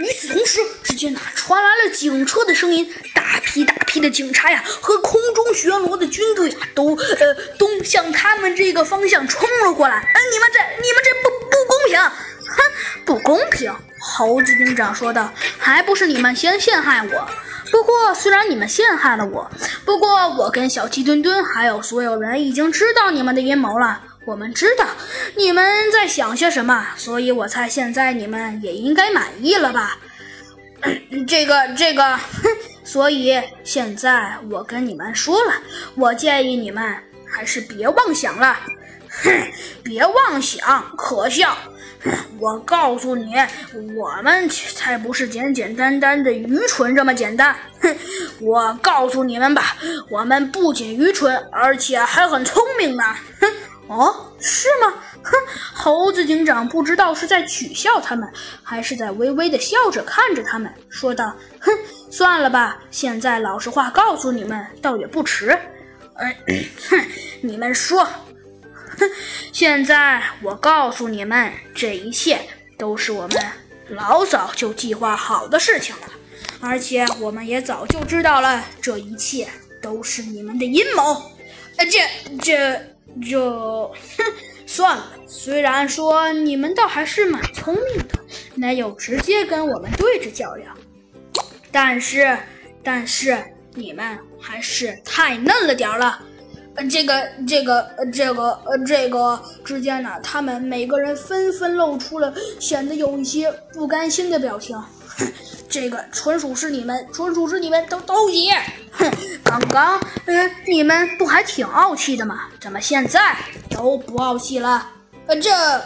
[0.00, 9.96] 与此同时，只见呐传来了警车的声音，大批大批的警察呀和空中巡逻的军队啊都呃都向他们这个方向冲了过来。
[9.96, 12.00] 哎，你们这你们这不不公平！
[12.00, 13.72] 哼，不公平！
[14.02, 17.28] 猴子警长说道：“还不是你们先陷害我。
[17.70, 19.50] 不过虽然你们陷害了我，
[19.84, 24.86] 不过我跟小鸡墩墩还有所有人已经知道你们的阴谋了。”我们知道
[25.36, 29.98] 你们在想些什么，所以我猜现在你们也应该满意了吧？
[31.26, 32.48] 这个，这个，哼！
[32.84, 35.54] 所以现在我跟你们说了，
[35.94, 36.96] 我建议你们
[37.26, 38.58] 还是别妄想了。
[39.22, 39.30] 哼，
[39.82, 41.56] 别妄想，可笑！
[42.38, 43.34] 我告诉你，
[43.94, 47.54] 我们才不是简简单单的愚蠢这么简单。
[47.80, 47.96] 哼，
[48.40, 49.76] 我告诉你们吧，
[50.10, 53.02] 我们不仅愚蠢，而且还很聪明呢。
[53.40, 53.48] 哼。
[53.90, 54.94] 哦，是吗？
[55.24, 55.32] 哼，
[55.74, 58.32] 猴子警长不知道是在取笑他们，
[58.62, 61.72] 还是在微微的笑着看着他们，说道：“哼，
[62.08, 65.58] 算了吧，现在老实话告诉你们，倒也不迟。
[66.14, 66.36] 哎，
[66.88, 67.04] 哼，
[67.40, 69.10] 你们说，哼，
[69.52, 72.38] 现在我告诉你们，这一切
[72.78, 73.42] 都是我们
[73.88, 76.02] 老早就计划好的事情了，
[76.60, 79.48] 而且我们也早就知道了，这一切
[79.82, 81.32] 都是你们的阴谋。
[81.76, 82.00] 呃，这
[82.42, 82.80] 这。”
[83.28, 84.24] 就哼，
[84.68, 85.04] 算了。
[85.26, 88.14] 虽然说你们倒还是蛮聪明的，
[88.54, 90.72] 没有直接跟我们对着较量，
[91.72, 92.38] 但是，
[92.84, 93.36] 但是
[93.74, 96.22] 你们还是太嫩了点儿了。
[96.76, 104.80] 呃，这个，这个，呃，这个，呃，这个之间呢，他们每个人纷纷露出了显得有一些不甘心的表情。
[105.68, 108.50] 这个纯属是你们，纯属是你们都都急。
[109.50, 112.42] 刚刚，嗯，你们不还挺傲气的吗？
[112.60, 113.36] 怎么现在
[113.68, 114.86] 都不傲气了？
[115.26, 115.50] 呃，这